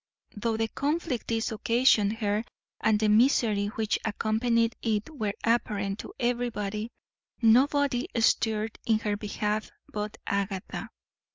Though 0.35 0.57
the 0.57 0.67
conflict 0.67 1.27
this 1.27 1.51
occasioned 1.51 2.13
her 2.13 2.43
and 2.79 2.99
the 2.99 3.07
misery 3.07 3.67
which 3.67 3.99
accompanied 4.03 4.75
it 4.81 5.11
were 5.11 5.35
apparent 5.43 5.99
to 5.99 6.11
everybody, 6.19 6.89
nobody 7.39 8.07
stirred 8.19 8.79
in 8.87 8.97
her 8.97 9.15
behalf 9.15 9.69
but 9.93 10.17
Agatha. 10.25 10.89